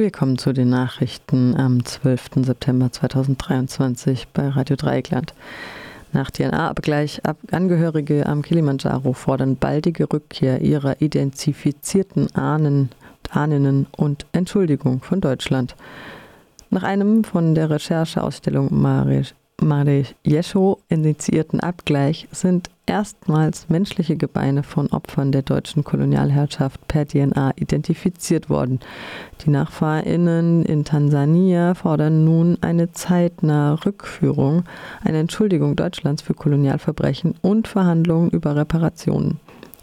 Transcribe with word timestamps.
Wir 0.00 0.10
kommen 0.10 0.38
zu 0.38 0.54
den 0.54 0.70
Nachrichten 0.70 1.54
am 1.54 1.84
12. 1.84 2.46
September 2.46 2.90
2023 2.90 4.28
bei 4.32 4.48
Radio 4.48 4.74
Dreieckland. 4.74 5.34
Nach 6.14 6.30
DNA-Abgleich 6.30 7.20
Angehörige 7.50 8.24
am 8.24 8.40
Kilimanjaro 8.40 9.12
fordern 9.12 9.56
baldige 9.56 10.10
Rückkehr 10.10 10.62
ihrer 10.62 11.02
identifizierten 11.02 12.34
Ahnen, 12.34 12.88
Ahninnen 13.28 13.88
und 13.94 14.24
Entschuldigung 14.32 15.02
von 15.02 15.20
Deutschland. 15.20 15.76
Nach 16.70 16.82
einem 16.82 17.22
von 17.22 17.54
der 17.54 17.68
Rechercheausstellung 17.68 18.68
Marisch 18.70 19.34
Mare 19.60 20.04
Jescho 20.24 20.80
initiierten 20.88 21.60
Abgleich 21.60 22.26
sind 22.32 22.70
erstmals 22.90 23.68
menschliche 23.68 24.16
Gebeine 24.16 24.64
von 24.64 24.88
Opfern 24.88 25.30
der 25.30 25.42
deutschen 25.42 25.84
Kolonialherrschaft 25.84 26.88
per 26.88 27.06
DNA 27.06 27.52
identifiziert 27.54 28.50
worden. 28.50 28.80
Die 29.44 29.50
Nachfahrinnen 29.50 30.64
in 30.64 30.84
Tansania 30.84 31.74
fordern 31.74 32.24
nun 32.24 32.58
eine 32.62 32.90
zeitnahe 32.90 33.84
Rückführung, 33.86 34.64
eine 35.04 35.18
Entschuldigung 35.18 35.76
Deutschlands 35.76 36.20
für 36.20 36.34
Kolonialverbrechen 36.34 37.36
und 37.42 37.68
Verhandlungen 37.68 38.30
über 38.30 38.56
Reparationen. 38.56 39.38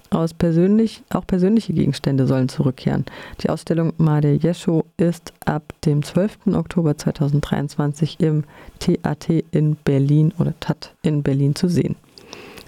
Aus 0.09 0.33
persönlich, 0.33 1.01
auch 1.09 1.25
persönliche 1.25 1.73
Gegenstände 1.73 2.27
sollen 2.27 2.49
zurückkehren. 2.49 3.05
Die 3.41 3.49
Ausstellung 3.49 3.93
Made 3.97 4.33
Jescho 4.33 4.83
ist 4.97 5.31
ab 5.45 5.73
dem 5.85 6.03
12. 6.03 6.47
Oktober 6.53 6.97
2023 6.97 8.19
im 8.19 8.43
TAT 8.79 9.29
in 9.51 9.77
Berlin 9.77 10.33
oder 10.39 10.53
TAT 10.59 10.93
in 11.03 11.23
Berlin 11.23 11.55
zu 11.55 11.69
sehen. 11.69 11.95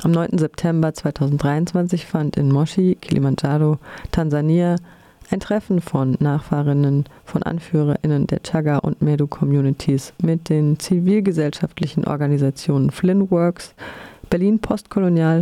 Am 0.02 0.12
9. 0.12 0.38
September 0.38 0.94
2023 0.94 2.06
fand 2.06 2.38
in 2.38 2.50
Moshi, 2.54 2.96
Kilimanjaro, 3.02 3.80
Tansania, 4.12 4.78
ein 5.30 5.42
Treffen 5.42 5.82
von 5.82 6.16
Nachfahrinnen 6.20 7.04
von 7.26 7.44
AnführerInnen 7.44 8.26
der 8.26 8.42
Chaga 8.42 8.78
und 8.78 9.02
Medu 9.02 9.28
Communities 9.28 10.14
mit 10.22 10.48
den 10.48 10.80
zivilgesellschaftlichen 10.80 12.06
Organisationen 12.06 12.92
Flintworks, 12.92 13.76
Berlin 14.30 14.60
Postkolonial 14.60 15.42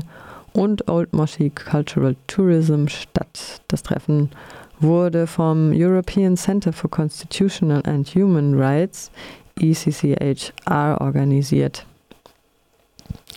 und 0.54 0.88
Old 0.90 1.14
Moshi 1.14 1.52
Cultural 1.52 2.16
Tourism 2.26 2.88
statt. 2.88 3.62
Das 3.68 3.84
Treffen 3.84 4.32
wurde 4.80 5.28
vom 5.28 5.72
European 5.72 6.36
Center 6.36 6.74
for 6.74 6.90
Constitutional 6.90 7.84
and 7.86 8.08
Human 8.16 8.56
Rights 8.56 9.12
ECCHR 9.60 11.00
organisiert, 11.00 11.86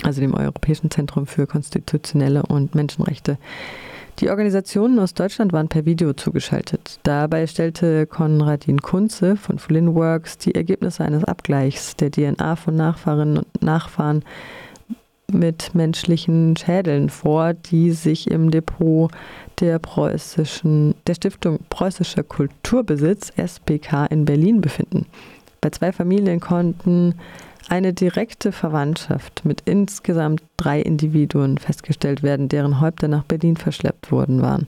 also 0.03 0.21
dem 0.21 0.35
Europäischen 0.35 0.91
Zentrum 0.91 1.27
für 1.27 1.47
konstitutionelle 1.47 2.43
und 2.45 2.75
Menschenrechte. 2.75 3.39
Die 4.19 4.29
Organisationen 4.29 4.99
aus 4.99 5.15
Deutschland 5.15 5.53
waren 5.53 5.69
per 5.69 5.87
Video 5.87 6.13
zugeschaltet. 6.13 6.99
Dabei 7.05 7.47
stellte 7.47 8.07
Konradin 8.07 8.83
Kunze 8.83 9.37
von 9.37 9.59
Flynnworks 9.59 10.37
die 10.37 10.55
Ergebnisse 10.55 11.05
eines 11.05 11.25
Abgleichs 11.25 11.97
der 11.97 12.11
DNA 12.11 12.57
von 12.57 12.77
Nachfahren 12.77 13.39
und 13.39 13.63
Nachfahren 13.63 14.23
mit 15.33 15.75
menschlichen 15.75 16.57
Schädeln 16.57 17.09
vor, 17.09 17.55
die 17.55 17.93
sich 17.93 18.31
im 18.31 18.51
Depot 18.51 19.11
der 19.61 19.79
preußischen, 19.79 20.95
der 21.07 21.15
Stiftung 21.15 21.61
Preußischer 21.71 22.23
Kulturbesitz 22.23 23.33
SPK 23.37 24.07
in 24.07 24.25
Berlin 24.25 24.61
befinden. 24.61 25.07
Bei 25.61 25.71
zwei 25.71 25.93
Familien 25.93 26.41
konnten 26.41 27.15
eine 27.71 27.93
direkte 27.93 28.53
Verwandtschaft 28.53 29.45
mit 29.45 29.63
insgesamt 29.65 30.43
drei 30.57 30.81
Individuen 30.81 31.57
festgestellt 31.57 32.23
werden, 32.23 32.49
deren 32.49 32.81
Häupter 32.81 33.09
nach 33.09 33.25
Berlin 33.25 33.57
verschleppt 33.57 34.11
worden 34.11 34.43
waren. 34.43 34.67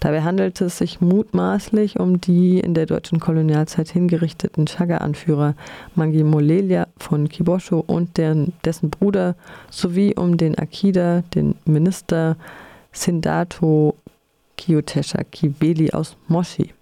Dabei 0.00 0.22
handelte 0.22 0.64
es 0.64 0.78
sich 0.78 1.02
mutmaßlich 1.02 2.00
um 2.00 2.22
die 2.22 2.58
in 2.58 2.72
der 2.72 2.86
deutschen 2.86 3.20
Kolonialzeit 3.20 3.90
hingerichteten 3.90 4.64
Chaga-Anführer 4.64 5.54
Mangi 5.94 6.24
Molelia 6.24 6.86
von 6.96 7.28
Kibosho 7.28 7.84
und 7.86 8.16
deren, 8.16 8.54
dessen 8.64 8.88
Bruder 8.88 9.36
sowie 9.68 10.14
um 10.16 10.38
den 10.38 10.58
Akida, 10.58 11.22
den 11.34 11.54
Minister 11.66 12.36
Sindato 12.92 13.94
Kiyotesha 14.56 15.22
Kiveli 15.24 15.90
aus 15.92 16.16
Moshi. 16.28 16.72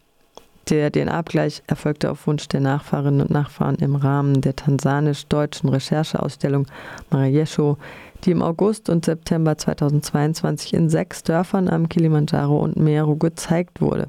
Der 0.71 0.91
DNA-Abgleich 0.93 1.63
erfolgte 1.67 2.11
auf 2.11 2.27
Wunsch 2.27 2.47
der 2.49 2.61
Nachfahrinnen 2.61 3.23
und 3.23 3.31
Nachfahren 3.31 3.77
im 3.77 3.97
Rahmen 3.97 4.43
der 4.43 4.55
tansanisch-deutschen 4.55 5.71
Rechercheausstellung 5.71 6.67
Mariesho 7.11 7.79
die 8.25 8.33
im 8.33 8.43
August 8.43 8.89
und 8.89 9.05
September 9.05 9.57
2022 9.57 10.75
in 10.75 10.89
sechs 10.89 11.23
Dörfern 11.23 11.69
am 11.69 11.89
Kilimanjaro 11.89 12.59
und 12.59 12.77
Meru 12.77 13.17
gezeigt 13.17 13.81
wurde. 13.81 14.09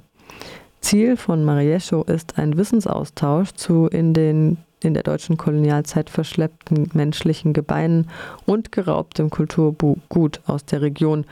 Ziel 0.82 1.18
von 1.18 1.44
Mariesho 1.44 2.04
ist 2.04 2.38
ein 2.38 2.58
Wissensaustausch 2.58 3.52
zu 3.54 3.88
in, 3.88 4.14
den, 4.14 4.58
in 4.82 4.94
der 4.94 5.04
deutschen 5.04 5.38
Kolonialzeit 5.38 6.10
verschleppten 6.10 6.90
menschlichen 6.94 7.54
Gebeinen 7.54 8.10
und 8.46 8.72
geraubtem 8.72 9.30
Kulturgut 9.30 10.42
aus 10.46 10.66
der 10.66 10.82
Region, 10.82 11.26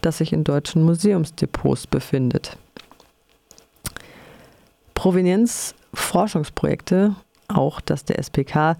das 0.00 0.18
sich 0.18 0.32
in 0.32 0.44
deutschen 0.44 0.82
Museumsdepots 0.82 1.86
befindet. 1.86 2.56
Provenienzforschungsprojekte, 4.96 7.14
auch 7.46 7.80
das 7.80 8.04
der 8.04 8.18
SPK, 8.18 8.76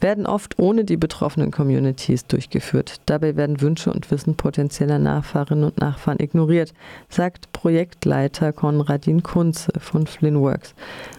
werden 0.00 0.26
oft 0.26 0.58
ohne 0.58 0.84
die 0.84 0.96
betroffenen 0.96 1.50
Communities 1.50 2.26
durchgeführt. 2.26 3.00
Dabei 3.06 3.36
werden 3.36 3.60
Wünsche 3.60 3.92
und 3.92 4.10
Wissen 4.10 4.34
potenzieller 4.34 4.98
Nachfahrinnen 4.98 5.64
und 5.64 5.78
Nachfahren 5.78 6.20
ignoriert, 6.20 6.72
sagt 7.08 7.52
Projektleiter 7.52 8.52
Konradin 8.52 9.22
Kunze 9.22 9.72
von 9.78 10.06
Flynnworks. 10.06 10.74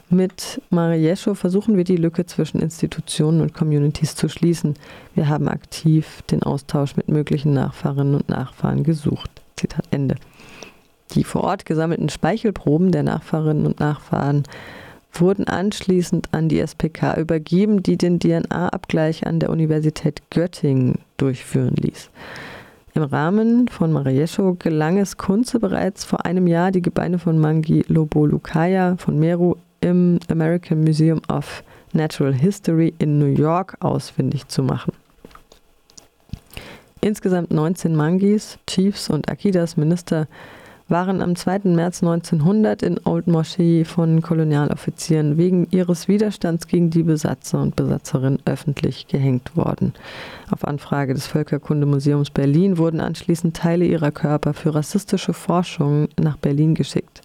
Mit 0.09 0.61
Mariescho 0.69 1.33
versuchen 1.33 1.77
wir 1.77 1.85
die 1.85 1.95
Lücke 1.95 2.25
zwischen 2.25 2.59
Institutionen 2.59 3.41
und 3.41 3.53
Communities 3.53 4.15
zu 4.15 4.29
schließen. 4.29 4.75
Wir 5.15 5.29
haben 5.29 5.47
aktiv 5.47 6.21
den 6.23 6.43
Austausch 6.43 6.97
mit 6.97 7.07
möglichen 7.07 7.53
Nachfahrinnen 7.53 8.15
und 8.15 8.29
Nachfahren 8.29 8.83
gesucht. 8.83 9.29
Zitat 9.55 9.85
Ende. 9.91 10.15
Die 11.13 11.23
vor 11.23 11.43
Ort 11.43 11.65
gesammelten 11.65 12.09
Speichelproben 12.09 12.91
der 12.91 13.03
Nachfahrinnen 13.03 13.65
und 13.65 13.79
Nachfahren 13.79 14.43
wurden 15.13 15.45
anschließend 15.47 16.33
an 16.33 16.47
die 16.47 16.59
SPK 16.59 17.17
übergeben, 17.17 17.83
die 17.83 17.97
den 17.97 18.19
DNA-Abgleich 18.19 19.27
an 19.27 19.39
der 19.39 19.49
Universität 19.49 20.21
Göttingen 20.29 20.99
durchführen 21.17 21.75
ließ. 21.75 22.09
Im 22.93 23.03
Rahmen 23.03 23.67
von 23.67 23.91
Mariesho 23.91 24.55
gelang 24.59 24.97
es 24.97 25.17
Kunze 25.17 25.59
bereits 25.59 26.03
vor 26.03 26.25
einem 26.25 26.47
Jahr, 26.47 26.71
die 26.71 26.81
Gebeine 26.81 27.19
von 27.19 27.39
Mangi 27.39 27.83
Lobolukaya 27.87 28.97
von 28.97 29.19
Meru 29.19 29.55
im 29.81 30.19
American 30.29 30.83
Museum 30.83 31.21
of 31.29 31.63
Natural 31.93 32.33
History 32.33 32.93
in 32.99 33.19
New 33.19 33.33
York 33.33 33.77
ausfindig 33.79 34.47
zu 34.47 34.63
machen. 34.63 34.93
Insgesamt 37.01 37.51
19 37.51 37.95
Mangis, 37.95 38.59
Chiefs 38.67 39.09
und 39.09 39.29
Akidas 39.29 39.75
Minister 39.75 40.27
waren 40.91 41.21
am 41.21 41.35
2. 41.35 41.61
März 41.63 42.03
1900 42.03 42.83
in 42.83 42.99
Old 43.05 43.25
Moschee 43.25 43.85
von 43.85 44.21
Kolonialoffizieren 44.21 45.37
wegen 45.37 45.65
ihres 45.71 46.09
Widerstands 46.09 46.67
gegen 46.67 46.89
die 46.89 47.03
Besatzer 47.03 47.61
und 47.61 47.77
Besatzerinnen 47.77 48.39
öffentlich 48.45 49.07
gehängt 49.07 49.55
worden. 49.55 49.93
Auf 50.51 50.65
Anfrage 50.65 51.13
des 51.13 51.27
Völkerkundemuseums 51.27 52.29
Berlin 52.29 52.77
wurden 52.77 52.99
anschließend 52.99 53.55
Teile 53.55 53.85
ihrer 53.85 54.11
Körper 54.11 54.53
für 54.53 54.75
rassistische 54.75 55.33
Forschungen 55.33 56.09
nach 56.19 56.37
Berlin 56.37 56.75
geschickt. 56.75 57.21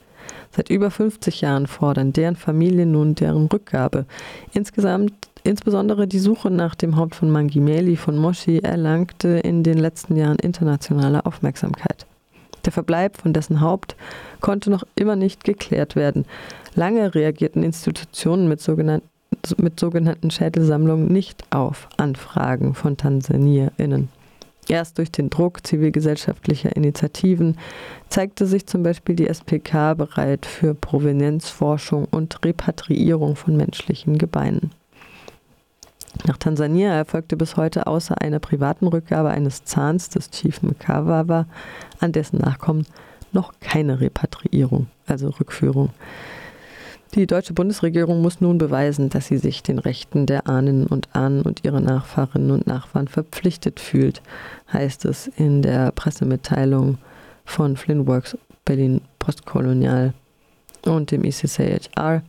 Seit 0.53 0.71
über 0.71 0.91
50 0.91 1.41
Jahren 1.41 1.67
fordern 1.67 2.13
deren 2.13 2.37
Familien 2.37 2.93
nun 2.93 3.15
deren 3.15 3.47
Rückgabe. 3.47 4.07
Insgesamt 4.53 5.13
Insbesondere 5.43 6.09
die 6.09 6.19
Suche 6.19 6.51
nach 6.51 6.75
dem 6.75 6.97
Haupt 6.97 7.15
von 7.15 7.31
Mangimeli 7.31 7.95
von 7.95 8.19
Moshi 8.19 8.59
erlangte 8.59 9.29
in 9.29 9.63
den 9.63 9.79
letzten 9.79 10.17
Jahren 10.17 10.41
internationale 10.41 11.25
Aufmerksamkeit. 11.25 12.05
Der 12.67 12.73
Verbleib 12.73 13.17
von 13.17 13.33
dessen 13.33 13.61
Haupt 13.61 13.97
konnte 14.41 14.71
noch 14.71 14.85
immer 14.97 15.17
nicht 15.17 15.45
geklärt 15.45 15.97
werden. 15.97 16.27
Lange 16.75 17.15
reagierten 17.15 17.63
Institutionen 17.63 18.49
mit 18.49 18.61
sogenannten, 18.61 19.09
mit 19.57 19.79
sogenannten 19.79 20.31
Schädelsammlungen 20.31 21.07
nicht 21.07 21.45
auf 21.51 21.89
Anfragen 21.97 22.75
von 22.75 22.97
TansanierInnen. 22.97 24.09
Erst 24.69 24.99
durch 24.99 25.13
den 25.13 25.31
Druck 25.31 25.65
zivilgesellschaftlicher 25.65 26.75
Initiativen 26.75 27.57
zeigte 28.09 28.47
sich 28.47 28.67
zum 28.67 28.83
Beispiel 28.83 29.15
die 29.15 29.29
SPK 29.29 29.95
bereit 29.95 30.45
für 30.45 30.75
Provenienzforschung 30.75 32.07
und 32.11 32.45
Repatriierung 32.45 33.37
von 33.37 33.57
menschlichen 33.57 34.19
Gebeinen. 34.19 34.73
Nach 36.25 36.37
Tansania 36.37 36.93
erfolgte 36.93 37.37
bis 37.37 37.57
heute 37.57 37.87
außer 37.87 38.21
einer 38.21 38.39
privaten 38.39 38.87
Rückgabe 38.87 39.31
eines 39.31 39.65
Zahns 39.65 40.09
des 40.09 40.31
Chief 40.31 40.63
Mkawawa 40.63 41.47
an 42.01 42.13
dessen 42.13 42.39
Nachkommen 42.39 42.87
noch 43.33 43.53
keine 43.61 44.01
Repatriierung, 44.01 44.89
also 45.07 45.29
Rückführung. 45.29 45.91
Die 47.15 47.27
deutsche 47.27 47.55
Bundesregierung 47.55 48.21
muss 48.21 48.41
nun 48.41 48.59
beweisen, 48.59 49.09
dass 49.09 49.29
sie 49.29 49.39
sich 49.39 49.63
den 49.63 49.79
Rechten 49.79 50.27
der 50.27 50.49
Ahnen 50.49 50.87
und 50.87 51.15
Ahnen 51.15 51.43
und 51.43 51.65
ihrer 51.65 51.81
Nachfahrinnen 51.81 52.51
und 52.51 52.67
Nachfahren 52.67 53.09
verpflichtet 53.09 53.81
fühlt, 53.81 54.21
heißt 54.73 55.05
es 55.05 55.29
in 55.29 55.63
der 55.63 55.93
Pressemitteilung 55.93 56.99
von 57.45 57.77
Flynnworks 57.77 58.37
Berlin 58.65 59.01
Postkolonial 59.19 60.13
und 60.85 61.11
dem 61.11 61.25
ICCHR. 61.25 62.23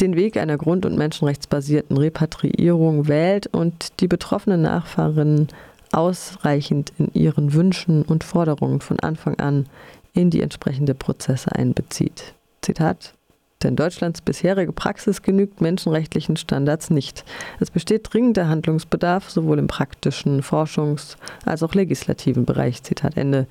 Den 0.00 0.16
Weg 0.16 0.36
einer 0.36 0.56
grund- 0.56 0.86
und 0.86 0.96
menschenrechtsbasierten 0.96 1.96
Repatriierung 1.96 3.08
wählt 3.08 3.46
und 3.48 4.00
die 4.00 4.08
betroffenen 4.08 4.62
Nachfahren 4.62 5.48
ausreichend 5.92 6.92
in 6.98 7.10
ihren 7.12 7.52
Wünschen 7.52 8.02
und 8.02 8.24
Forderungen 8.24 8.80
von 8.80 8.98
Anfang 9.00 9.38
an 9.38 9.66
in 10.14 10.30
die 10.30 10.42
entsprechende 10.42 10.94
Prozesse 10.94 11.54
einbezieht. 11.54 12.34
Zitat 12.62 13.14
denn 13.62 13.76
Deutschlands 13.76 14.20
bisherige 14.20 14.72
Praxis 14.72 15.22
genügt 15.22 15.60
menschenrechtlichen 15.60 16.36
Standards 16.36 16.90
nicht. 16.90 17.24
Es 17.60 17.70
besteht 17.70 18.12
dringender 18.12 18.48
Handlungsbedarf, 18.48 19.30
sowohl 19.30 19.58
im 19.58 19.68
praktischen, 19.68 20.42
Forschungs- 20.42 21.16
als 21.44 21.62
auch 21.62 21.74
legislativen 21.74 22.44
Bereich. 22.44 22.82
Zitat 22.82 23.16
Ende. 23.16 23.46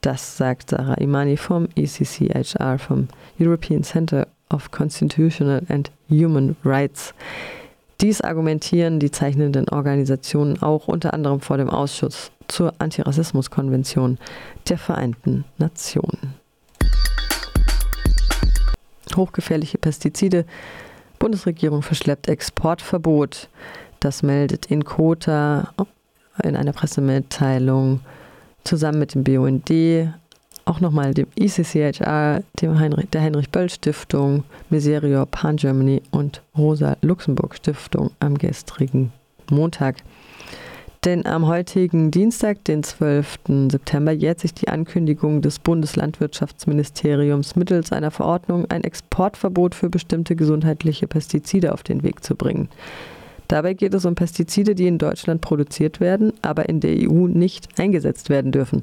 Das 0.00 0.36
sagt 0.36 0.70
Sarah 0.70 0.94
Imani 0.94 1.36
vom 1.36 1.68
ECCHR, 1.74 2.78
vom 2.78 3.08
European 3.40 3.82
Center 3.82 4.28
of 4.50 4.70
Constitutional 4.70 5.62
and 5.68 5.90
Human 6.08 6.56
Rights. 6.64 7.14
Dies 8.00 8.20
argumentieren 8.20 9.00
die 9.00 9.10
zeichnenden 9.10 9.68
Organisationen 9.68 10.62
auch 10.62 10.86
unter 10.86 11.14
anderem 11.14 11.40
vor 11.40 11.56
dem 11.56 11.68
Ausschuss 11.68 12.30
zur 12.46 12.72
Antirassismuskonvention 12.78 14.18
der 14.68 14.78
Vereinten 14.78 15.44
Nationen. 15.58 16.34
Hochgefährliche 19.16 19.78
Pestizide. 19.78 20.44
Bundesregierung 21.18 21.82
verschleppt 21.82 22.28
Exportverbot. 22.28 23.48
Das 23.98 24.22
meldet 24.22 24.66
in 24.66 24.84
Kota 24.84 25.72
in 26.44 26.54
einer 26.54 26.72
Pressemitteilung 26.72 28.00
zusammen 28.62 29.00
mit 29.00 29.14
dem 29.14 29.24
BUND 29.24 29.68
auch 30.68 30.80
nochmal 30.80 31.14
dem 31.14 31.26
ICCHR, 31.38 32.42
dem 32.60 32.78
Heinrich, 32.78 33.08
der 33.10 33.22
Heinrich-Böll-Stiftung, 33.22 34.44
Miserior 34.68 35.26
Pan 35.26 35.56
Germany 35.56 36.02
und 36.10 36.42
Rosa-Luxemburg-Stiftung 36.56 38.10
am 38.20 38.36
gestrigen 38.36 39.12
Montag. 39.50 39.96
Denn 41.04 41.24
am 41.26 41.46
heutigen 41.46 42.10
Dienstag, 42.10 42.64
den 42.64 42.82
12. 42.82 43.38
September, 43.70 44.12
jährt 44.12 44.40
sich 44.40 44.52
die 44.52 44.68
Ankündigung 44.68 45.40
des 45.40 45.58
Bundeslandwirtschaftsministeriums 45.58 47.56
mittels 47.56 47.92
einer 47.92 48.10
Verordnung 48.10 48.66
ein 48.68 48.84
Exportverbot 48.84 49.74
für 49.74 49.88
bestimmte 49.88 50.36
gesundheitliche 50.36 51.06
Pestizide 51.06 51.72
auf 51.72 51.82
den 51.82 52.02
Weg 52.02 52.22
zu 52.24 52.34
bringen. 52.34 52.68
Dabei 53.46 53.72
geht 53.72 53.94
es 53.94 54.04
um 54.04 54.14
Pestizide, 54.14 54.74
die 54.74 54.86
in 54.86 54.98
Deutschland 54.98 55.40
produziert 55.40 56.00
werden, 56.00 56.34
aber 56.42 56.68
in 56.68 56.80
der 56.80 56.94
EU 57.08 57.26
nicht 57.26 57.80
eingesetzt 57.80 58.28
werden 58.28 58.52
dürfen. 58.52 58.82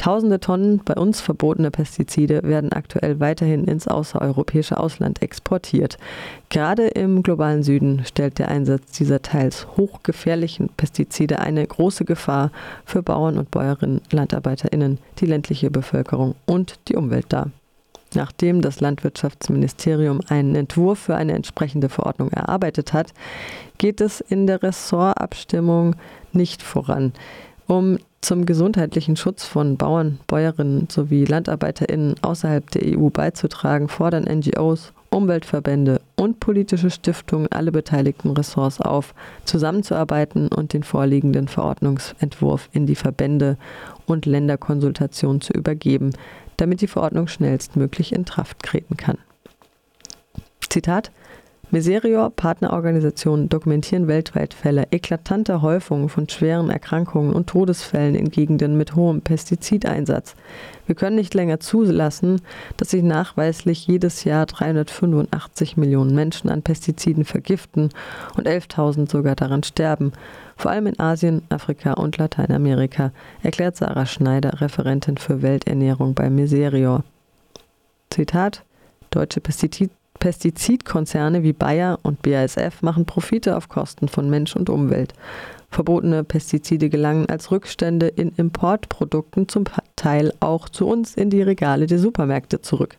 Tausende 0.00 0.40
Tonnen 0.40 0.80
bei 0.82 0.94
uns 0.94 1.20
verbotene 1.20 1.70
Pestizide 1.70 2.40
werden 2.42 2.72
aktuell 2.72 3.20
weiterhin 3.20 3.64
ins 3.64 3.86
außereuropäische 3.86 4.80
Ausland 4.80 5.20
exportiert. 5.20 5.98
Gerade 6.48 6.86
im 6.86 7.22
globalen 7.22 7.62
Süden 7.62 8.06
stellt 8.06 8.38
der 8.38 8.48
Einsatz 8.48 8.92
dieser 8.92 9.20
teils 9.20 9.66
hochgefährlichen 9.76 10.70
Pestizide 10.74 11.40
eine 11.40 11.66
große 11.66 12.06
Gefahr 12.06 12.50
für 12.86 13.02
Bauern 13.02 13.36
und 13.36 13.50
Bäuerinnen, 13.50 14.00
Landarbeiterinnen, 14.10 14.96
die 15.18 15.26
ländliche 15.26 15.70
Bevölkerung 15.70 16.34
und 16.46 16.78
die 16.88 16.96
Umwelt 16.96 17.26
dar. 17.28 17.50
Nachdem 18.14 18.62
das 18.62 18.80
Landwirtschaftsministerium 18.80 20.22
einen 20.30 20.54
Entwurf 20.54 20.98
für 20.98 21.16
eine 21.16 21.34
entsprechende 21.34 21.90
Verordnung 21.90 22.30
erarbeitet 22.30 22.94
hat, 22.94 23.12
geht 23.76 24.00
es 24.00 24.22
in 24.22 24.46
der 24.46 24.62
Ressortabstimmung 24.62 25.94
nicht 26.32 26.62
voran. 26.62 27.12
Um 27.66 27.98
zum 28.20 28.46
gesundheitlichen 28.46 29.16
Schutz 29.16 29.44
von 29.44 29.76
Bauern, 29.76 30.20
Bäuerinnen 30.26 30.88
sowie 30.90 31.24
LandarbeiterInnen 31.24 32.16
außerhalb 32.22 32.70
der 32.70 32.98
EU 32.98 33.08
beizutragen, 33.08 33.88
fordern 33.88 34.24
NGOs, 34.24 34.92
Umweltverbände 35.10 36.00
und 36.16 36.38
politische 36.38 36.90
Stiftungen 36.90 37.48
alle 37.50 37.72
beteiligten 37.72 38.30
Ressorts 38.30 38.80
auf, 38.80 39.14
zusammenzuarbeiten 39.44 40.48
und 40.48 40.72
den 40.72 40.84
vorliegenden 40.84 41.48
Verordnungsentwurf 41.48 42.68
in 42.72 42.86
die 42.86 42.94
Verbände 42.94 43.56
und 44.06 44.26
Länderkonsultation 44.26 45.40
zu 45.40 45.52
übergeben, 45.52 46.12
damit 46.56 46.80
die 46.80 46.86
Verordnung 46.86 47.26
schnellstmöglich 47.26 48.12
in 48.12 48.24
Kraft 48.24 48.60
treten 48.60 48.96
kann. 48.96 49.18
Zitat 50.68 51.10
Meserior 51.72 52.30
Partnerorganisationen 52.30 53.48
dokumentieren 53.48 54.08
weltweit 54.08 54.54
Fälle 54.54 54.88
eklatanter 54.90 55.62
Häufungen 55.62 56.08
von 56.08 56.28
schweren 56.28 56.68
Erkrankungen 56.68 57.32
und 57.32 57.46
Todesfällen 57.46 58.16
in 58.16 58.30
Gegenden 58.30 58.76
mit 58.76 58.96
hohem 58.96 59.20
Pestizideinsatz. 59.20 60.34
Wir 60.86 60.96
können 60.96 61.14
nicht 61.14 61.32
länger 61.32 61.60
zulassen, 61.60 62.40
dass 62.76 62.90
sich 62.90 63.04
nachweislich 63.04 63.86
jedes 63.86 64.24
Jahr 64.24 64.46
385 64.46 65.76
Millionen 65.76 66.12
Menschen 66.12 66.50
an 66.50 66.62
Pestiziden 66.62 67.24
vergiften 67.24 67.90
und 68.36 68.48
11.000 68.48 69.08
sogar 69.08 69.36
daran 69.36 69.62
sterben. 69.62 70.10
Vor 70.56 70.72
allem 70.72 70.88
in 70.88 70.98
Asien, 70.98 71.42
Afrika 71.50 71.92
und 71.92 72.18
Lateinamerika, 72.18 73.12
erklärt 73.44 73.76
Sarah 73.76 74.06
Schneider, 74.06 74.60
Referentin 74.60 75.18
für 75.18 75.40
Welternährung 75.40 76.14
bei 76.14 76.30
Meserior. 76.30 77.04
Zitat 78.10 78.64
Deutsche 79.10 79.40
Pestizid 79.40 79.90
Pestizidkonzerne 80.20 81.42
wie 81.42 81.52
Bayer 81.52 81.98
und 82.02 82.22
BASF 82.22 82.82
machen 82.82 83.06
Profite 83.06 83.56
auf 83.56 83.68
Kosten 83.68 84.06
von 84.06 84.30
Mensch 84.30 84.54
und 84.54 84.70
Umwelt. 84.70 85.14
Verbotene 85.70 86.22
Pestizide 86.24 86.88
gelangen 86.88 87.28
als 87.28 87.50
Rückstände 87.50 88.06
in 88.08 88.30
Importprodukten 88.36 89.48
zum 89.48 89.64
Teil 89.96 90.32
auch 90.40 90.68
zu 90.68 90.86
uns 90.86 91.16
in 91.16 91.30
die 91.30 91.42
Regale 91.42 91.86
der 91.86 91.98
Supermärkte 91.98 92.60
zurück. 92.60 92.98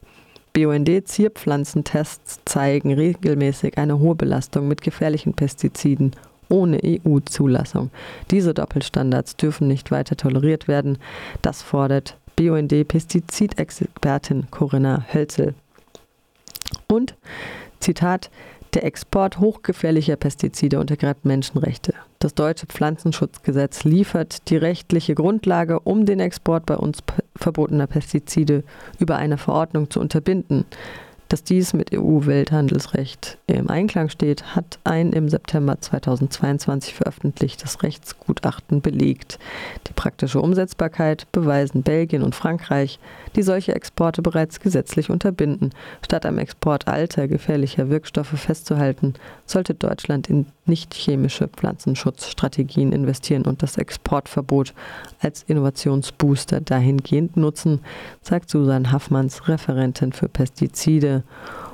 BUND-Zierpflanzentests 0.54 2.40
zeigen 2.44 2.94
regelmäßig 2.94 3.78
eine 3.78 4.00
hohe 4.00 4.16
Belastung 4.16 4.68
mit 4.68 4.82
gefährlichen 4.82 5.34
Pestiziden 5.34 6.12
ohne 6.50 6.82
EU-Zulassung. 6.84 7.92
Diese 8.32 8.54
Doppelstandards 8.54 9.38
dürfen 9.38 9.70
nicht 9.70 9.92
weiter 9.92 10.18
toleriert 10.18 10.68
werden. 10.68 10.98
Das 11.42 11.62
fordert 11.62 12.18
BUND-Pestizidexpertin 12.36 14.48
Corinna 14.52 15.06
Hölzel. 15.14 15.54
Und, 16.88 17.16
Zitat, 17.80 18.30
der 18.74 18.86
Export 18.86 19.40
hochgefährlicher 19.40 20.16
Pestizide 20.16 20.80
untergräbt 20.80 21.26
Menschenrechte. 21.26 21.94
Das 22.20 22.34
deutsche 22.34 22.68
Pflanzenschutzgesetz 22.68 23.84
liefert 23.84 24.50
die 24.50 24.58
rechtliche 24.58 25.16
Grundlage, 25.16 25.80
um 25.80 26.06
den 26.06 26.20
Export 26.20 26.66
bei 26.66 26.78
uns 26.78 27.00
verbotener 27.36 27.88
Pestizide 27.88 28.64
über 29.00 29.18
eine 29.18 29.38
Verordnung 29.38 29.90
zu 29.90 30.00
unterbinden. 30.00 30.66
Dass 31.32 31.46
dies 31.46 31.72
mit 31.72 31.96
EU-Welthandelsrecht 31.98 33.38
im 33.48 33.70
Einklang 33.70 34.10
steht, 34.10 34.54
hat 34.54 34.80
ein 34.84 35.14
im 35.14 35.30
September 35.30 35.80
2022 35.80 36.94
veröffentlichtes 36.94 37.84
Rechtsgutachten 37.84 38.82
belegt. 38.82 39.40
Die 39.88 39.94
praktische 39.94 40.42
Umsetzbarkeit 40.42 41.32
beweisen 41.32 41.84
Belgien 41.84 42.22
und 42.22 42.36
Frankreich, 42.36 43.00
die 43.38 43.44
solche 43.44 43.74
Exporte 43.74 44.22
bereits 44.22 44.60
gesetzlich 44.60 45.10
unterbinden. 45.10 45.70
Statt 46.04 46.26
am 46.26 46.38
Export 46.38 46.90
alter, 46.90 47.30
gefährlicher 47.30 47.90
Wirkstoffe 47.90 48.38
festzuhalten, 48.38 49.14
sollte 49.46 49.74
Deutschland 49.74 50.30
in 50.30 50.48
nicht 50.66 50.94
chemische 50.94 51.48
Pflanzenschutzstrategien 51.48 52.92
investieren 52.92 53.44
und 53.46 53.64
das 53.64 53.78
Exportverbot 53.78 54.74
als 55.20 55.44
Innovationsbooster 55.44 56.62
dahingehend 56.62 57.38
nutzen, 57.38 57.80
sagt 58.22 58.50
Susan 58.50 58.92
Haffmanns, 58.92 59.48
Referentin 59.48 60.14
für 60.14 60.30
Pestizide 60.30 61.21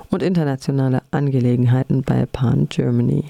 und 0.09 0.23
internationale 0.23 1.01
Angelegenheiten 1.11 2.03
bei 2.03 2.25
Pan 2.25 2.67
Germany. 2.69 3.25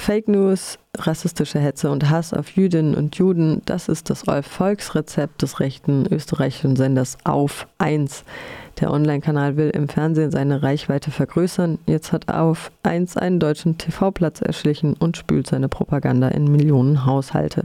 Fake 0.00 0.28
News, 0.28 0.78
rassistische 0.96 1.58
Hetze 1.58 1.90
und 1.90 2.08
Hass 2.08 2.32
auf 2.32 2.56
Jüdinnen 2.56 2.94
und 2.94 3.16
Juden, 3.16 3.60
das 3.66 3.88
ist 3.88 4.08
das 4.08 4.22
Erfolgsrezept 4.22 5.42
des 5.42 5.60
rechten 5.60 6.06
österreichischen 6.10 6.74
Senders 6.74 7.18
Auf 7.24 7.66
1. 7.78 8.24
Der 8.80 8.90
Online-Kanal 8.92 9.58
will 9.58 9.68
im 9.70 9.88
Fernsehen 9.88 10.30
seine 10.30 10.62
Reichweite 10.62 11.10
vergrößern. 11.10 11.78
Jetzt 11.86 12.12
hat 12.12 12.32
Auf 12.32 12.72
1 12.82 13.18
einen 13.18 13.40
deutschen 13.40 13.76
TV-Platz 13.76 14.40
erschlichen 14.40 14.94
und 14.94 15.18
spült 15.18 15.46
seine 15.46 15.68
Propaganda 15.68 16.28
in 16.28 16.50
Millionen 16.50 17.04
Haushalte. 17.04 17.64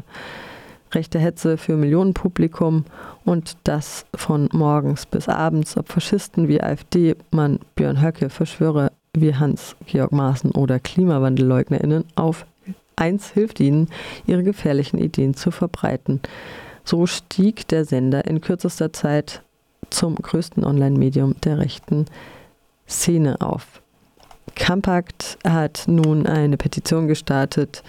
Rechte 0.95 1.19
Hetze 1.19 1.57
für 1.57 1.75
Millionenpublikum 1.75 2.85
und 3.25 3.57
das 3.65 4.05
von 4.15 4.47
morgens 4.53 5.05
bis 5.05 5.27
abends, 5.27 5.75
ob 5.75 5.91
Faschisten 5.91 6.47
wie 6.47 6.61
AfD-Mann 6.61 7.59
Björn 7.75 8.01
Höcke, 8.01 8.29
Verschwörer 8.29 8.93
wie 9.13 9.35
Hans-Georg 9.35 10.13
Maaßen 10.13 10.51
oder 10.51 10.79
KlimawandelleugnerInnen 10.79 12.05
auf 12.15 12.45
eins 12.95 13.29
hilft 13.29 13.59
ihnen, 13.59 13.89
ihre 14.25 14.43
gefährlichen 14.43 14.97
Ideen 14.97 15.33
zu 15.33 15.51
verbreiten. 15.51 16.21
So 16.85 17.05
stieg 17.07 17.67
der 17.67 17.83
Sender 17.83 18.25
in 18.25 18.39
kürzester 18.39 18.93
Zeit 18.93 19.41
zum 19.89 20.15
größten 20.15 20.63
Online-Medium 20.63 21.35
der 21.41 21.59
rechten 21.59 22.05
Szene 22.87 23.41
auf. 23.41 23.81
Compact 24.57 25.37
hat 25.43 25.83
nun 25.87 26.25
eine 26.25 26.55
Petition 26.55 27.07
gestartet. 27.09 27.83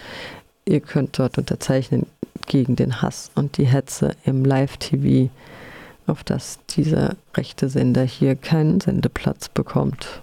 Ihr 0.65 0.81
könnt 0.81 1.19
dort 1.19 1.39
unterzeichnen 1.39 2.07
gegen 2.47 2.77
den 2.77 3.03
Hass 3.03 3.31
und 3.35 3.57
die 3.59 3.67
Hetze 3.67 4.17
im 4.25 4.45
Live-TV 4.45 5.31
auf 6.07 6.23
dass 6.23 6.59
dieser 6.71 7.17
rechte 7.37 7.69
Sender 7.69 8.05
hier 8.05 8.37
keinen 8.37 8.81
Sendeplatz 8.81 9.49
bekommt. 9.49 10.23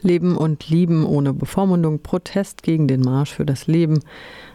Leben 0.00 0.36
und 0.36 0.68
Lieben 0.68 1.06
ohne 1.06 1.32
Bevormundung, 1.32 2.00
Protest 2.00 2.62
gegen 2.62 2.88
den 2.88 3.02
Marsch 3.02 3.32
für 3.32 3.46
das 3.46 3.66
Leben. 3.66 4.00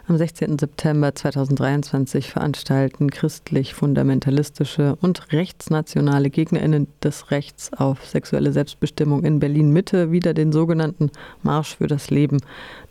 Am 0.10 0.16
16. 0.16 0.58
September 0.58 1.14
2023 1.14 2.30
veranstalten 2.32 3.12
christlich-fundamentalistische 3.12 4.98
und 5.02 5.34
rechtsnationale 5.34 6.30
Gegnerinnen 6.30 6.88
des 7.04 7.30
Rechts 7.30 7.74
auf 7.74 8.06
sexuelle 8.06 8.54
Selbstbestimmung 8.54 9.26
in 9.26 9.40
Berlin-Mitte 9.40 10.10
wieder 10.10 10.34
den 10.34 10.54
sogenannten 10.54 11.12
Marsch 11.44 11.76
für 11.76 11.88
das 11.88 12.10
Leben. 12.10 12.38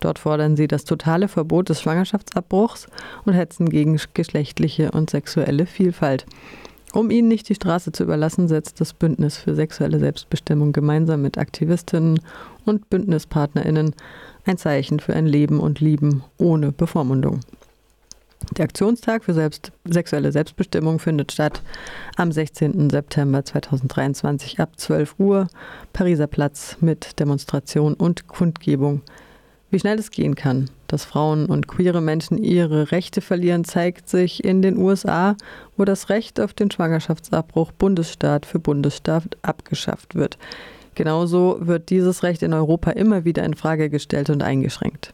Dort 0.00 0.18
fordern 0.18 0.56
sie 0.58 0.68
das 0.68 0.84
totale 0.84 1.28
Verbot 1.28 1.70
des 1.70 1.80
Schwangerschaftsabbruchs 1.80 2.86
und 3.24 3.32
hetzen 3.32 3.70
gegen 3.70 3.98
geschlechtliche 4.12 4.90
und 4.90 5.08
sexuelle 5.08 5.64
Vielfalt. 5.64 6.26
Um 6.92 7.10
ihnen 7.10 7.28
nicht 7.28 7.48
die 7.48 7.54
Straße 7.54 7.92
zu 7.92 8.04
überlassen, 8.04 8.46
setzt 8.46 8.80
das 8.80 8.92
Bündnis 8.92 9.38
für 9.38 9.54
sexuelle 9.54 9.98
Selbstbestimmung 9.98 10.72
gemeinsam 10.72 11.22
mit 11.22 11.38
Aktivistinnen 11.38 12.20
und 12.66 12.90
Bündnispartnerinnen 12.90 13.94
ein 14.46 14.58
Zeichen 14.58 15.00
für 15.00 15.14
ein 15.14 15.26
Leben 15.26 15.60
und 15.60 15.80
Lieben 15.80 16.22
ohne 16.38 16.72
Bevormundung. 16.72 17.40
Der 18.56 18.64
Aktionstag 18.64 19.24
für 19.24 19.34
Selbst 19.34 19.72
sexuelle 19.84 20.30
Selbstbestimmung 20.30 20.98
findet 20.98 21.32
statt 21.32 21.62
am 22.16 22.30
16. 22.30 22.90
September 22.90 23.44
2023 23.44 24.60
ab 24.60 24.78
12 24.78 25.14
Uhr, 25.18 25.48
Pariser 25.92 26.26
Platz 26.26 26.76
mit 26.80 27.18
Demonstration 27.18 27.94
und 27.94 28.28
Kundgebung. 28.28 29.02
Wie 29.70 29.80
schnell 29.80 29.98
es 29.98 30.10
gehen 30.10 30.36
kann, 30.36 30.70
dass 30.86 31.04
Frauen 31.04 31.46
und 31.46 31.66
queere 31.66 32.00
Menschen 32.00 32.38
ihre 32.38 32.92
Rechte 32.92 33.20
verlieren, 33.20 33.64
zeigt 33.64 34.08
sich 34.08 34.44
in 34.44 34.62
den 34.62 34.78
USA, 34.78 35.36
wo 35.76 35.84
das 35.84 36.08
Recht 36.08 36.40
auf 36.40 36.54
den 36.54 36.70
Schwangerschaftsabbruch 36.70 37.72
Bundesstaat 37.72 38.46
für 38.46 38.60
Bundesstaat 38.60 39.36
abgeschafft 39.42 40.14
wird. 40.14 40.38
Genauso 40.96 41.58
wird 41.60 41.90
dieses 41.90 42.22
Recht 42.22 42.42
in 42.42 42.54
Europa 42.54 42.90
immer 42.90 43.24
wieder 43.24 43.44
in 43.44 43.54
Frage 43.54 43.90
gestellt 43.90 44.30
und 44.30 44.42
eingeschränkt. 44.42 45.12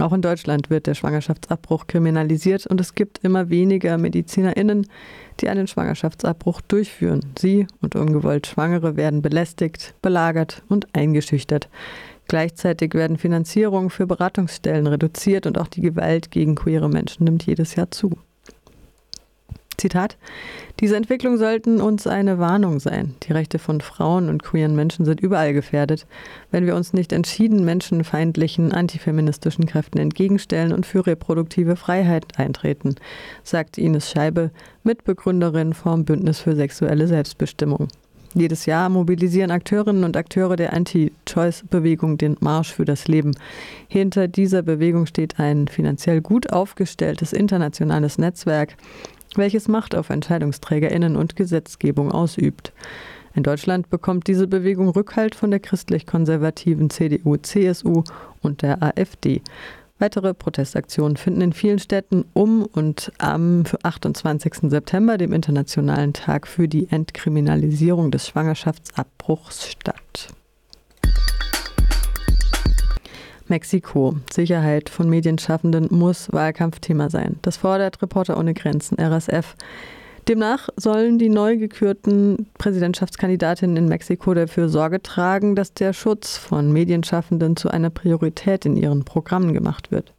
Auch 0.00 0.12
in 0.12 0.22
Deutschland 0.22 0.70
wird 0.70 0.86
der 0.86 0.94
Schwangerschaftsabbruch 0.94 1.86
kriminalisiert 1.88 2.66
und 2.66 2.80
es 2.80 2.94
gibt 2.94 3.18
immer 3.22 3.50
weniger 3.50 3.98
Medizinerinnen, 3.98 4.86
die 5.40 5.48
einen 5.48 5.66
Schwangerschaftsabbruch 5.66 6.60
durchführen. 6.62 7.20
Sie 7.36 7.66
und 7.82 7.96
ungewollt 7.96 8.46
Schwangere 8.46 8.96
werden 8.96 9.22
belästigt, 9.22 9.94
belagert 10.00 10.62
und 10.68 10.86
eingeschüchtert. 10.94 11.68
Gleichzeitig 12.28 12.94
werden 12.94 13.18
Finanzierungen 13.18 13.90
für 13.90 14.06
Beratungsstellen 14.06 14.86
reduziert 14.86 15.46
und 15.46 15.58
auch 15.58 15.68
die 15.68 15.82
Gewalt 15.82 16.30
gegen 16.30 16.54
queere 16.54 16.88
Menschen 16.88 17.24
nimmt 17.24 17.44
jedes 17.44 17.74
Jahr 17.74 17.90
zu. 17.90 18.12
Zitat: 19.76 20.16
Diese 20.80 20.96
Entwicklungen 20.96 21.38
sollten 21.38 21.80
uns 21.80 22.06
eine 22.06 22.38
Warnung 22.38 22.80
sein. 22.80 23.14
Die 23.22 23.32
Rechte 23.32 23.58
von 23.58 23.80
Frauen 23.80 24.28
und 24.28 24.42
queeren 24.42 24.74
Menschen 24.74 25.04
sind 25.04 25.20
überall 25.20 25.52
gefährdet, 25.52 26.06
wenn 26.50 26.66
wir 26.66 26.74
uns 26.74 26.92
nicht 26.92 27.12
entschieden 27.12 27.64
menschenfeindlichen, 27.64 28.72
antifeministischen 28.72 29.66
Kräften 29.66 29.98
entgegenstellen 29.98 30.72
und 30.72 30.86
für 30.86 31.06
reproduktive 31.06 31.76
Freiheit 31.76 32.38
eintreten, 32.38 32.96
sagt 33.42 33.78
Ines 33.78 34.10
Scheibe, 34.10 34.50
Mitbegründerin 34.82 35.74
vom 35.74 36.04
Bündnis 36.04 36.40
für 36.40 36.54
sexuelle 36.54 37.06
Selbstbestimmung. 37.08 37.88
Jedes 38.36 38.66
Jahr 38.66 38.88
mobilisieren 38.88 39.52
Akteurinnen 39.52 40.02
und 40.02 40.16
Akteure 40.16 40.56
der 40.56 40.72
Anti-Choice-Bewegung 40.72 42.18
den 42.18 42.36
Marsch 42.40 42.74
für 42.74 42.84
das 42.84 43.06
Leben. 43.06 43.36
Hinter 43.86 44.26
dieser 44.26 44.62
Bewegung 44.62 45.06
steht 45.06 45.38
ein 45.38 45.68
finanziell 45.68 46.20
gut 46.20 46.52
aufgestelltes 46.52 47.32
internationales 47.32 48.18
Netzwerk, 48.18 48.76
welches 49.38 49.68
Macht 49.68 49.94
auf 49.94 50.10
Entscheidungsträgerinnen 50.10 51.16
und 51.16 51.36
Gesetzgebung 51.36 52.12
ausübt. 52.12 52.72
In 53.34 53.42
Deutschland 53.42 53.90
bekommt 53.90 54.26
diese 54.28 54.46
Bewegung 54.46 54.88
Rückhalt 54.88 55.34
von 55.34 55.50
der 55.50 55.60
christlich-konservativen 55.60 56.90
CDU, 56.90 57.36
CSU 57.36 58.04
und 58.42 58.62
der 58.62 58.82
AfD. 58.82 59.42
Weitere 59.98 60.34
Protestaktionen 60.34 61.16
finden 61.16 61.40
in 61.40 61.52
vielen 61.52 61.78
Städten 61.78 62.24
um 62.32 62.64
und 62.64 63.12
am 63.18 63.62
28. 63.82 64.70
September, 64.70 65.18
dem 65.18 65.32
Internationalen 65.32 66.12
Tag 66.12 66.46
für 66.46 66.68
die 66.68 66.88
Entkriminalisierung 66.90 68.10
des 68.10 68.28
Schwangerschaftsabbruchs 68.28 69.68
statt. 69.68 70.33
Mexiko. 73.48 74.16
Sicherheit 74.32 74.88
von 74.88 75.08
Medienschaffenden 75.08 75.88
muss 75.90 76.32
Wahlkampfthema 76.32 77.10
sein. 77.10 77.36
Das 77.42 77.56
fordert 77.56 78.00
Reporter 78.02 78.38
ohne 78.38 78.54
Grenzen, 78.54 78.98
RSF. 78.98 79.56
Demnach 80.28 80.70
sollen 80.76 81.18
die 81.18 81.28
neu 81.28 81.58
gekürten 81.58 82.46
Präsidentschaftskandidatinnen 82.56 83.76
in 83.76 83.88
Mexiko 83.88 84.32
dafür 84.32 84.70
Sorge 84.70 85.02
tragen, 85.02 85.54
dass 85.54 85.74
der 85.74 85.92
Schutz 85.92 86.38
von 86.38 86.72
Medienschaffenden 86.72 87.56
zu 87.56 87.68
einer 87.68 87.90
Priorität 87.90 88.64
in 88.64 88.76
ihren 88.76 89.04
Programmen 89.04 89.52
gemacht 89.52 89.90
wird. 89.90 90.14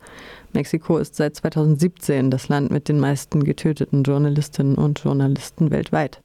Mexiko 0.53 1.00
ist 1.00 1.15
seit 1.15 1.36
2017 1.36 2.29
das 2.29 2.50
Land 2.50 2.70
mit 2.70 2.88
den 2.88 3.00
meisten 3.00 3.44
getöteten 3.44 4.03
Journalistinnen 4.03 4.75
und 4.75 5.00
Journalisten 5.00 5.72
weltweit. 5.72 6.22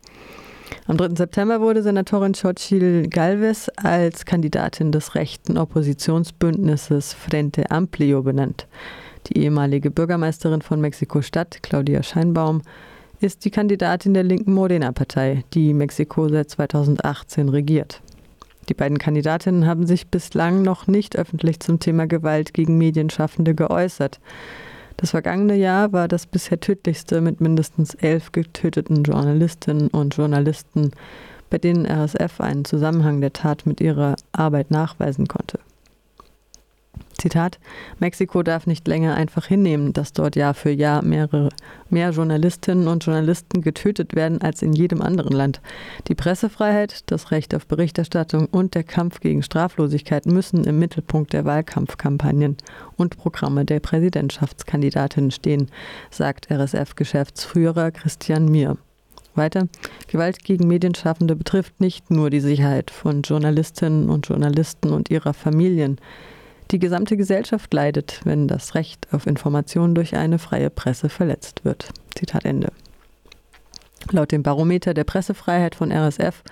Am 0.86 0.96
3. 0.96 1.14
September 1.14 1.60
wurde 1.60 1.82
Senatorin 1.82 2.32
Xochitl 2.32 3.06
Galvez 3.08 3.70
als 3.76 4.24
Kandidatin 4.24 4.92
des 4.92 5.14
rechten 5.14 5.58
Oppositionsbündnisses 5.58 7.12
Frente 7.12 7.70
Amplio 7.70 8.22
benannt. 8.22 8.66
Die 9.26 9.38
ehemalige 9.38 9.90
Bürgermeisterin 9.90 10.62
von 10.62 10.80
Mexiko-Stadt, 10.80 11.62
Claudia 11.62 12.02
Scheinbaum, 12.02 12.62
ist 13.20 13.44
die 13.44 13.50
Kandidatin 13.50 14.14
der 14.14 14.22
linken 14.22 14.54
Morena-Partei, 14.54 15.44
die 15.52 15.74
Mexiko 15.74 16.28
seit 16.28 16.48
2018 16.50 17.50
regiert. 17.50 18.00
Die 18.70 18.74
beiden 18.74 18.98
Kandidatinnen 18.98 19.66
haben 19.66 19.86
sich 19.86 20.08
bislang 20.08 20.62
noch 20.62 20.86
nicht 20.86 21.16
öffentlich 21.16 21.60
zum 21.60 21.78
Thema 21.78 22.06
Gewalt 22.06 22.54
gegen 22.54 22.78
Medienschaffende 22.78 23.54
geäußert. 23.54 24.18
Das 25.00 25.12
vergangene 25.12 25.54
Jahr 25.54 25.94
war 25.94 26.08
das 26.08 26.26
bisher 26.26 26.60
tödlichste 26.60 27.22
mit 27.22 27.40
mindestens 27.40 27.94
elf 27.94 28.32
getöteten 28.32 29.02
Journalistinnen 29.02 29.88
und 29.88 30.14
Journalisten, 30.14 30.90
bei 31.48 31.56
denen 31.56 31.86
RSF 31.86 32.38
einen 32.42 32.66
Zusammenhang 32.66 33.22
der 33.22 33.32
Tat 33.32 33.64
mit 33.64 33.80
ihrer 33.80 34.16
Arbeit 34.32 34.70
nachweisen 34.70 35.26
konnte. 35.26 35.58
Zitat, 37.20 37.58
Mexiko 37.98 38.42
darf 38.42 38.66
nicht 38.66 38.88
länger 38.88 39.14
einfach 39.14 39.46
hinnehmen, 39.46 39.92
dass 39.92 40.12
dort 40.12 40.36
Jahr 40.36 40.54
für 40.54 40.70
Jahr 40.70 41.02
mehrere, 41.04 41.50
mehr 41.90 42.10
Journalistinnen 42.10 42.88
und 42.88 43.04
Journalisten 43.04 43.60
getötet 43.60 44.14
werden 44.14 44.40
als 44.40 44.62
in 44.62 44.72
jedem 44.72 45.02
anderen 45.02 45.32
Land. 45.32 45.60
Die 46.08 46.14
Pressefreiheit, 46.14 47.10
das 47.10 47.30
Recht 47.30 47.54
auf 47.54 47.66
Berichterstattung 47.66 48.46
und 48.46 48.74
der 48.74 48.84
Kampf 48.84 49.20
gegen 49.20 49.42
Straflosigkeit 49.42 50.24
müssen 50.24 50.64
im 50.64 50.78
Mittelpunkt 50.78 51.32
der 51.34 51.44
Wahlkampfkampagnen 51.44 52.56
und 52.96 53.18
Programme 53.18 53.64
der 53.64 53.80
Präsidentschaftskandidatinnen 53.80 55.30
stehen, 55.30 55.70
sagt 56.10 56.50
RSF-Geschäftsführer 56.50 57.90
Christian 57.90 58.46
Mier. 58.46 58.78
Weiter, 59.34 59.68
Gewalt 60.08 60.42
gegen 60.42 60.66
Medienschaffende 60.66 61.36
betrifft 61.36 61.80
nicht 61.80 62.10
nur 62.10 62.30
die 62.30 62.40
Sicherheit 62.40 62.90
von 62.90 63.22
Journalistinnen 63.22 64.08
und 64.08 64.26
Journalisten 64.26 64.90
und 64.90 65.10
ihrer 65.10 65.34
Familien. 65.34 65.98
Die 66.70 66.78
gesamte 66.78 67.16
Gesellschaft 67.16 67.74
leidet, 67.74 68.20
wenn 68.24 68.46
das 68.46 68.76
Recht 68.76 69.08
auf 69.10 69.26
Information 69.26 69.94
durch 69.96 70.14
eine 70.14 70.38
freie 70.38 70.70
Presse 70.70 71.08
verletzt 71.08 71.64
wird. 71.64 71.88
Zitat 72.14 72.44
Ende. 72.44 72.70
Laut 74.12 74.30
dem 74.30 74.44
Barometer 74.44 74.94
der 74.94 75.02
Pressefreiheit 75.02 75.74
von 75.74 75.90
RSF 75.90 76.44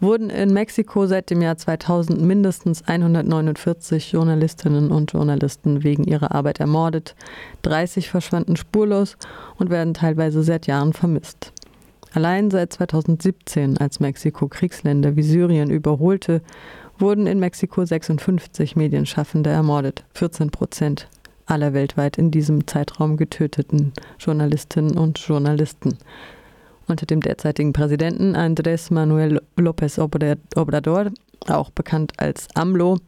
wurden 0.00 0.30
in 0.30 0.52
Mexiko 0.52 1.06
seit 1.06 1.30
dem 1.30 1.42
Jahr 1.42 1.56
2000 1.56 2.20
mindestens 2.20 2.82
149 2.88 4.10
Journalistinnen 4.10 4.90
und 4.90 5.12
Journalisten 5.12 5.84
wegen 5.84 6.02
ihrer 6.04 6.34
Arbeit 6.34 6.58
ermordet, 6.58 7.14
30 7.62 8.10
verschwanden 8.10 8.56
spurlos 8.56 9.16
und 9.58 9.70
werden 9.70 9.94
teilweise 9.94 10.42
seit 10.42 10.66
Jahren 10.66 10.92
vermisst. 10.92 11.52
Allein 12.14 12.50
seit 12.50 12.72
2017, 12.72 13.78
als 13.78 14.00
Mexiko 14.00 14.48
Kriegsländer 14.48 15.14
wie 15.14 15.22
Syrien 15.22 15.70
überholte, 15.70 16.42
wurden 17.02 17.26
in 17.26 17.40
Mexiko 17.40 17.84
56 17.84 18.76
Medienschaffende 18.76 19.50
ermordet, 19.50 20.04
14 20.14 20.50
Prozent 20.50 21.08
aller 21.46 21.74
weltweit 21.74 22.16
in 22.16 22.30
diesem 22.30 22.66
Zeitraum 22.66 23.16
getöteten 23.16 23.92
Journalistinnen 24.18 24.96
und 24.96 25.18
Journalisten. 25.18 25.98
Unter 26.86 27.04
dem 27.04 27.20
derzeitigen 27.20 27.72
Präsidenten 27.72 28.36
Andrés 28.36 28.92
Manuel 28.92 29.42
López 29.58 30.00
Obrador, 30.00 31.10
auch 31.48 31.70
bekannt 31.70 32.12
als 32.18 32.46
AMLO, 32.54 32.98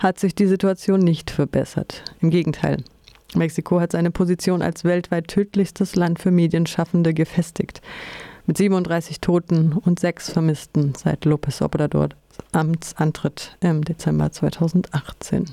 hat 0.00 0.18
sich 0.18 0.34
die 0.34 0.46
Situation 0.46 1.00
nicht 1.00 1.30
verbessert. 1.30 2.02
Im 2.20 2.30
Gegenteil. 2.30 2.82
Mexiko 3.34 3.80
hat 3.80 3.92
seine 3.92 4.10
Position 4.10 4.60
als 4.60 4.84
weltweit 4.84 5.28
tödlichstes 5.28 5.94
Land 5.94 6.18
für 6.18 6.30
Medienschaffende 6.30 7.14
gefestigt 7.14 7.80
mit 8.46 8.56
37 8.56 9.20
Toten 9.20 9.72
und 9.72 9.98
sechs 9.98 10.30
Vermissten 10.30 10.94
seit 10.96 11.24
López 11.24 11.62
Obradors 11.62 12.10
Amtsantritt 12.52 13.56
im 13.60 13.82
Dezember 13.82 14.30
2018. 14.30 15.46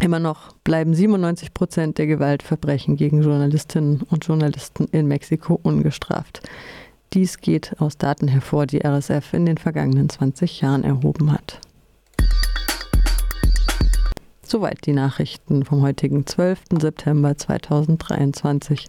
Immer 0.00 0.20
noch 0.20 0.52
bleiben 0.62 0.94
97 0.94 1.52
Prozent 1.52 1.98
der 1.98 2.06
Gewaltverbrechen 2.06 2.96
gegen 2.96 3.22
Journalistinnen 3.22 4.02
und 4.02 4.24
Journalisten 4.24 4.86
in 4.92 5.08
Mexiko 5.08 5.58
ungestraft. 5.60 6.42
Dies 7.14 7.38
geht 7.38 7.80
aus 7.80 7.96
Daten 7.96 8.28
hervor, 8.28 8.66
die 8.66 8.84
RSF 8.84 9.32
in 9.32 9.46
den 9.46 9.58
vergangenen 9.58 10.08
20 10.08 10.60
Jahren 10.60 10.84
erhoben 10.84 11.32
hat. 11.32 11.60
Soweit 14.42 14.86
die 14.86 14.92
Nachrichten 14.92 15.64
vom 15.64 15.82
heutigen 15.82 16.26
12. 16.26 16.60
September 16.80 17.36
2023. 17.36 18.86